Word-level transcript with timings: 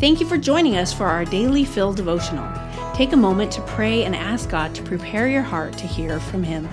Thank 0.00 0.18
you 0.18 0.26
for 0.26 0.38
joining 0.38 0.78
us 0.78 0.94
for 0.94 1.04
our 1.04 1.26
daily 1.26 1.62
Fill 1.62 1.92
devotional. 1.92 2.50
Take 2.94 3.12
a 3.12 3.18
moment 3.18 3.52
to 3.52 3.60
pray 3.60 4.04
and 4.04 4.16
ask 4.16 4.48
God 4.48 4.74
to 4.74 4.82
prepare 4.82 5.28
your 5.28 5.42
heart 5.42 5.76
to 5.76 5.86
hear 5.86 6.18
from 6.18 6.42
Him. 6.42 6.66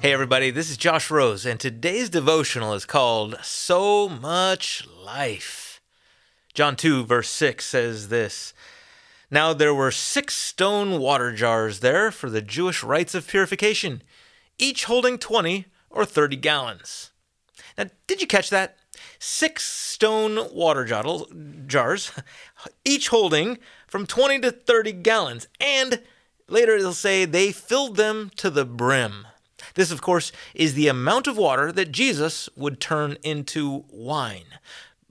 Hey, 0.00 0.12
everybody, 0.12 0.50
this 0.50 0.68
is 0.68 0.76
Josh 0.76 1.10
Rose, 1.10 1.46
and 1.46 1.58
today's 1.58 2.10
devotional 2.10 2.74
is 2.74 2.84
called 2.84 3.38
So 3.42 4.06
Much 4.10 4.86
Life. 5.02 5.80
John 6.52 6.76
2, 6.76 7.06
verse 7.06 7.30
6 7.30 7.64
says 7.64 8.08
this 8.08 8.52
Now 9.30 9.54
there 9.54 9.74
were 9.74 9.90
six 9.90 10.34
stone 10.34 11.00
water 11.00 11.32
jars 11.32 11.80
there 11.80 12.10
for 12.10 12.28
the 12.28 12.42
Jewish 12.42 12.82
rites 12.82 13.14
of 13.14 13.26
purification, 13.26 14.02
each 14.58 14.84
holding 14.84 15.16
20 15.16 15.64
or 15.88 16.04
30 16.04 16.36
gallons. 16.36 17.12
Now, 17.78 17.86
did 18.06 18.20
you 18.20 18.26
catch 18.26 18.50
that? 18.50 18.76
Six 19.18 19.64
stone 19.64 20.38
water 20.52 20.84
jars, 21.66 22.12
each 22.84 23.08
holding 23.08 23.58
from 23.86 24.06
20 24.06 24.40
to 24.40 24.50
30 24.50 24.92
gallons, 24.92 25.48
and 25.60 26.02
later 26.48 26.76
it'll 26.76 26.92
say 26.92 27.24
they 27.24 27.52
filled 27.52 27.96
them 27.96 28.30
to 28.36 28.50
the 28.50 28.64
brim. 28.64 29.26
This, 29.74 29.90
of 29.90 30.02
course, 30.02 30.32
is 30.54 30.74
the 30.74 30.88
amount 30.88 31.26
of 31.26 31.36
water 31.36 31.72
that 31.72 31.92
Jesus 31.92 32.48
would 32.56 32.80
turn 32.80 33.16
into 33.22 33.84
wine. 33.88 34.58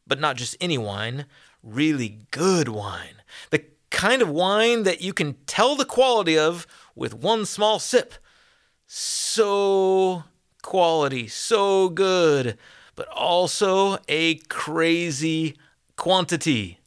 But 0.05 0.19
not 0.19 0.35
just 0.35 0.57
any 0.59 0.77
wine, 0.77 1.25
really 1.63 2.19
good 2.31 2.67
wine. 2.67 3.21
The 3.49 3.63
kind 3.89 4.21
of 4.21 4.29
wine 4.29 4.83
that 4.83 5.01
you 5.01 5.13
can 5.13 5.35
tell 5.45 5.75
the 5.75 5.85
quality 5.85 6.37
of 6.37 6.67
with 6.95 7.13
one 7.13 7.45
small 7.45 7.79
sip. 7.79 8.13
So 8.87 10.25
quality, 10.61 11.27
so 11.27 11.89
good, 11.89 12.57
but 13.01 13.07
also 13.17 13.97
a 14.07 14.35
crazy 14.47 15.57
quantity. 15.95 16.77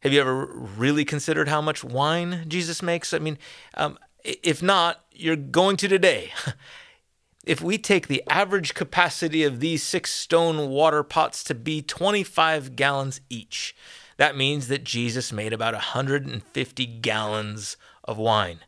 Have 0.00 0.12
you 0.12 0.20
ever 0.20 0.46
really 0.46 1.04
considered 1.04 1.46
how 1.46 1.60
much 1.60 1.84
wine 1.84 2.44
Jesus 2.48 2.82
makes? 2.82 3.14
I 3.14 3.20
mean, 3.20 3.38
um, 3.74 4.00
if 4.24 4.64
not, 4.64 5.04
you're 5.12 5.36
going 5.36 5.76
to 5.76 5.86
today. 5.86 6.32
if 7.46 7.60
we 7.60 7.78
take 7.78 8.08
the 8.08 8.24
average 8.28 8.74
capacity 8.74 9.44
of 9.44 9.60
these 9.60 9.84
six 9.84 10.12
stone 10.12 10.70
water 10.70 11.04
pots 11.04 11.44
to 11.44 11.54
be 11.54 11.82
25 11.82 12.74
gallons 12.74 13.20
each, 13.30 13.76
that 14.16 14.36
means 14.36 14.66
that 14.66 14.82
Jesus 14.82 15.32
made 15.32 15.52
about 15.52 15.74
150 15.74 16.86
gallons 17.00 17.76
of 18.02 18.18
wine. 18.18 18.58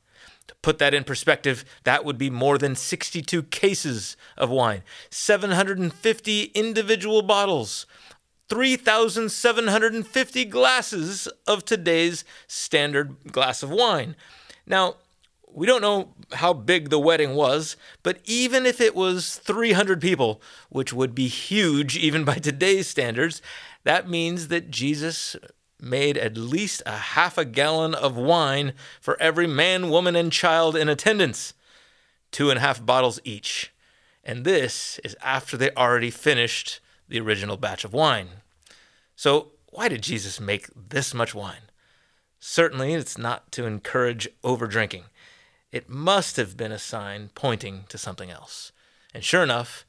To 0.48 0.54
put 0.56 0.78
that 0.78 0.94
in 0.94 1.04
perspective, 1.04 1.64
that 1.84 2.04
would 2.04 2.18
be 2.18 2.30
more 2.30 2.58
than 2.58 2.76
62 2.76 3.44
cases 3.44 4.16
of 4.36 4.50
wine, 4.50 4.82
750 5.10 6.42
individual 6.54 7.22
bottles, 7.22 7.86
3,750 8.48 10.44
glasses 10.44 11.28
of 11.46 11.64
today's 11.64 12.24
standard 12.46 13.32
glass 13.32 13.62
of 13.62 13.70
wine. 13.70 14.16
Now, 14.66 14.96
we 15.54 15.66
don't 15.66 15.82
know 15.82 16.12
how 16.32 16.52
big 16.52 16.90
the 16.90 16.98
wedding 16.98 17.34
was, 17.34 17.76
but 18.02 18.18
even 18.24 18.66
if 18.66 18.80
it 18.80 18.94
was 18.94 19.36
300 19.36 20.00
people, 20.00 20.42
which 20.68 20.92
would 20.92 21.14
be 21.14 21.28
huge 21.28 21.96
even 21.96 22.24
by 22.24 22.34
today's 22.34 22.88
standards, 22.88 23.40
that 23.84 24.08
means 24.08 24.48
that 24.48 24.70
Jesus 24.70 25.36
made 25.84 26.16
at 26.16 26.36
least 26.36 26.82
a 26.86 26.96
half 26.96 27.36
a 27.36 27.44
gallon 27.44 27.94
of 27.94 28.16
wine 28.16 28.72
for 29.00 29.20
every 29.20 29.46
man, 29.46 29.90
woman, 29.90 30.16
and 30.16 30.32
child 30.32 30.76
in 30.76 30.88
attendance. 30.88 31.54
Two 32.32 32.50
and 32.50 32.58
a 32.58 32.62
half 32.62 32.84
bottles 32.84 33.20
each. 33.24 33.72
And 34.24 34.44
this 34.44 34.98
is 35.04 35.16
after 35.22 35.56
they 35.56 35.70
already 35.72 36.10
finished 36.10 36.80
the 37.08 37.20
original 37.20 37.56
batch 37.56 37.84
of 37.84 37.92
wine. 37.92 38.28
So, 39.14 39.52
why 39.66 39.88
did 39.88 40.02
Jesus 40.02 40.40
make 40.40 40.68
this 40.74 41.12
much 41.12 41.34
wine? 41.34 41.70
Certainly, 42.40 42.94
it's 42.94 43.18
not 43.18 43.52
to 43.52 43.66
encourage 43.66 44.28
over 44.42 44.66
drinking. 44.66 45.04
It 45.72 45.88
must 45.88 46.36
have 46.36 46.56
been 46.56 46.72
a 46.72 46.78
sign 46.78 47.30
pointing 47.34 47.84
to 47.88 47.98
something 47.98 48.30
else. 48.30 48.72
And 49.12 49.24
sure 49.24 49.42
enough, 49.42 49.84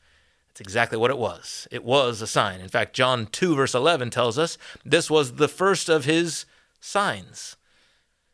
it's 0.55 0.61
exactly 0.61 0.97
what 0.97 1.11
it 1.11 1.17
was. 1.17 1.67
It 1.69 1.83
was 1.83 2.21
a 2.21 2.27
sign. 2.27 2.61
In 2.61 2.69
fact, 2.69 2.95
John 2.95 3.25
2, 3.25 3.55
verse 3.55 3.75
11 3.75 4.09
tells 4.09 4.39
us 4.39 4.57
this 4.85 5.11
was 5.11 5.33
the 5.33 5.49
first 5.49 5.89
of 5.89 6.05
his 6.05 6.45
signs. 6.79 7.57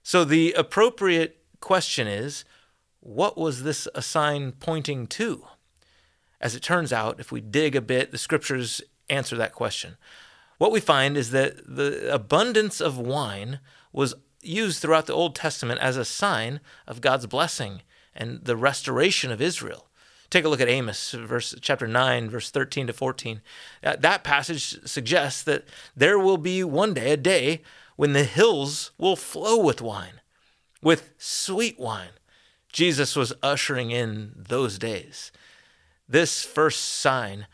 So 0.04 0.24
the 0.24 0.54
appropriate 0.54 1.40
question 1.62 2.06
is 2.06 2.46
what 3.00 3.40
was 3.40 3.64
this 3.64 3.88
a 3.96 4.04
sign 4.04 4.52
pointing 4.52 5.08
to? 5.08 5.48
As 6.40 6.54
it 6.54 6.62
turns 6.62 6.94
out, 6.94 7.20
if 7.20 7.32
we 7.32 7.42
dig 7.42 7.76
a 7.76 7.82
bit, 7.82 8.12
the 8.12 8.20
scriptures 8.20 8.84
answer 9.10 9.36
that 9.38 9.56
question. 9.56 9.98
What 10.60 10.72
we 10.72 10.80
find 10.80 11.18
is 11.18 11.32
that 11.32 11.58
the 11.66 12.14
abundance 12.14 12.80
of 12.80 13.00
wine 13.00 13.62
was 13.92 14.14
used 14.44 14.80
throughout 14.80 15.08
the 15.08 15.14
Old 15.14 15.34
Testament 15.34 15.80
as 15.80 15.98
a 15.98 16.06
sign 16.06 16.60
of 16.86 17.02
God's 17.02 17.26
blessing 17.26 17.82
and 18.14 18.46
the 18.46 18.56
restoration 18.56 19.32
of 19.32 19.42
Israel. 19.42 19.88
Take 20.32 20.46
a 20.46 20.50
look 20.50 20.62
at 20.62 20.70
Amos, 20.70 21.12
verse 21.12 21.54
chapter 21.60 21.88
9, 21.88 22.30
verse 22.30 22.50
13 22.50 22.88
to 22.88 22.94
14. 22.94 23.42
Uh, 23.84 23.98
that 23.98 24.24
passage 24.24 24.80
suggests 24.88 25.44
that 25.44 25.66
there 25.94 26.18
will 26.18 26.38
be 26.38 26.64
one 26.64 26.94
day, 26.94 27.12
a 27.12 27.18
day, 27.18 27.62
when 27.98 28.14
the 28.14 28.24
hills 28.24 28.92
will 28.98 29.18
flow 29.18 29.58
with 29.58 29.82
wine, 29.82 30.22
with 30.82 31.12
sweet 31.18 31.78
wine. 31.78 32.12
Jesus 32.72 33.14
was 33.14 33.34
ushering 33.44 33.92
in 33.92 34.32
those 34.36 34.80
days. 34.80 35.34
This 36.08 36.46
first 36.46 36.82
sign 36.82 37.46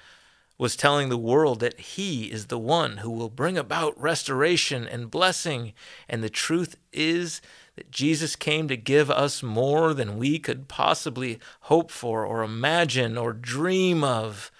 was 0.60 0.76
telling 0.76 1.10
the 1.10 1.18
world 1.18 1.60
that 1.60 1.80
he 1.80 2.26
is 2.26 2.46
the 2.46 2.60
one 2.60 2.98
who 2.98 3.10
will 3.10 3.30
bring 3.30 3.58
about 3.58 4.00
restoration 4.00 4.88
and 4.88 5.10
blessing. 5.10 5.74
And 6.08 6.24
the 6.24 6.30
truth 6.30 6.78
is 6.94 7.42
that 7.78 7.92
Jesus 7.92 8.36
came 8.36 8.68
to 8.68 8.76
give 8.76 9.10
us 9.10 9.44
more 9.44 9.94
than 9.94 10.18
we 10.18 10.40
could 10.40 10.68
possibly 10.68 11.40
hope 11.62 11.92
for 11.92 12.26
or 12.26 12.44
imagine 12.44 13.18
or 13.18 13.32
dream 13.32 14.04
of. 14.04 14.52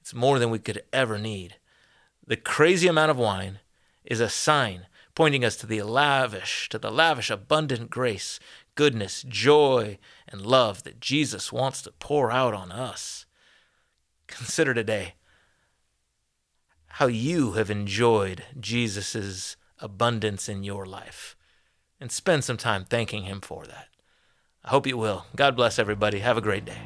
It's 0.00 0.12
more 0.12 0.40
than 0.40 0.50
we 0.50 0.58
could 0.58 0.82
ever 0.92 1.16
need. 1.16 1.56
The 2.26 2.36
crazy 2.36 2.88
amount 2.88 3.12
of 3.12 3.16
wine 3.16 3.60
is 4.04 4.20
a 4.20 4.28
sign 4.28 4.86
pointing 5.14 5.44
us 5.44 5.54
to 5.56 5.66
the 5.66 5.82
lavish, 5.82 6.68
to 6.70 6.78
the 6.78 6.90
lavish, 6.90 7.30
abundant 7.30 7.90
grace, 7.90 8.40
goodness, 8.74 9.24
joy, 9.28 9.96
and 10.26 10.44
love 10.44 10.82
that 10.82 10.98
Jesus 10.98 11.52
wants 11.52 11.80
to 11.82 11.92
pour 11.92 12.32
out 12.32 12.54
on 12.54 12.72
us. 12.72 13.24
Consider 14.26 14.74
today 14.74 15.14
how 16.88 17.06
you 17.06 17.52
have 17.52 17.70
enjoyed 17.70 18.42
Jesus' 18.58 19.56
abundance 19.78 20.48
in 20.48 20.64
your 20.64 20.84
life. 20.86 21.36
And 22.00 22.10
spend 22.12 22.44
some 22.44 22.56
time 22.56 22.84
thanking 22.84 23.24
Him 23.24 23.40
for 23.40 23.64
that. 23.66 23.88
I 24.64 24.70
hope 24.70 24.86
you 24.86 24.96
will. 24.96 25.26
God 25.36 25.56
bless 25.56 25.78
everybody. 25.78 26.20
Have 26.20 26.36
a 26.36 26.42
great 26.42 26.64
day. 26.64 26.78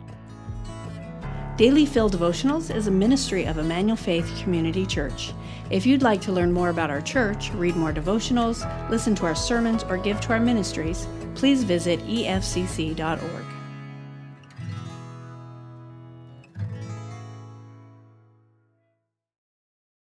Daily 1.56 1.86
Fill 1.86 2.08
Devotionals 2.08 2.72
is 2.72 2.86
a 2.86 2.90
ministry 2.90 3.44
of 3.44 3.58
Emmanuel 3.58 3.96
Faith 3.96 4.32
Community 4.40 4.86
Church. 4.86 5.32
If 5.70 5.86
you'd 5.86 6.02
like 6.02 6.20
to 6.20 6.32
learn 6.32 6.52
more 6.52 6.70
about 6.70 6.88
our 6.88 7.00
church, 7.00 7.50
read 7.52 7.74
more 7.74 7.92
devotionals, 7.92 8.62
listen 8.88 9.16
to 9.16 9.26
our 9.26 9.34
sermons, 9.34 9.82
or 9.82 9.98
give 9.98 10.20
to 10.20 10.32
our 10.34 10.40
ministries, 10.40 11.08
please 11.34 11.64
visit 11.64 11.98
efcc.org. 12.06 13.57